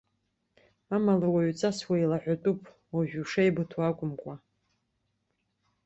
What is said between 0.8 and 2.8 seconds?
Амала уаҩҵас уеилаҳәатәуп,